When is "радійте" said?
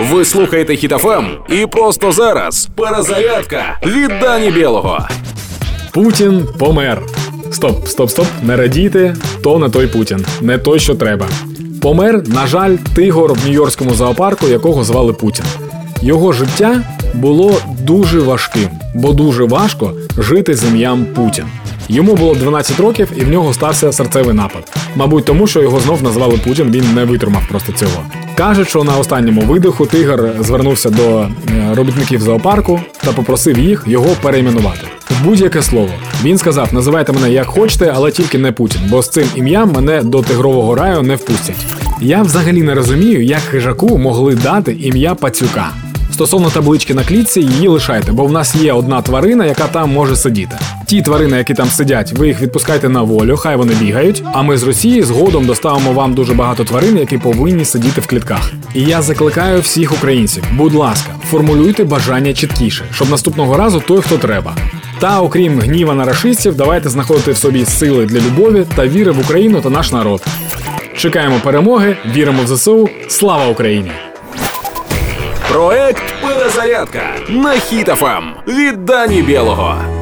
8.56-9.16